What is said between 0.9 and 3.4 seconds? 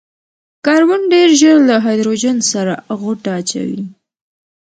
ډېر ژر له هايډروجن سره غوټه